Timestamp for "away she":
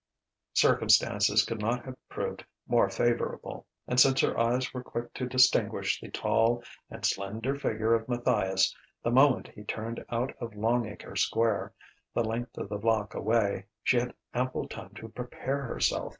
13.13-13.97